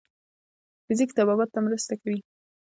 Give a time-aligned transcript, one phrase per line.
[0.85, 2.19] فزیک طبابت ته مرسته کوي.